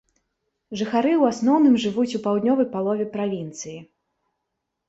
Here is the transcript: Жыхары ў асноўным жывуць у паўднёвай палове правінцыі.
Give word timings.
Жыхары 0.79 1.11
ў 1.17 1.23
асноўным 1.33 1.75
жывуць 1.83 2.07
у 2.21 2.21
паўднёвай 2.29 2.67
палове 2.73 3.05
правінцыі. 3.17 3.79